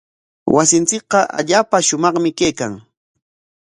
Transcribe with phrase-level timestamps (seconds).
[0.55, 2.73] Wasinchikqa allaapa shumaqmi kaykan.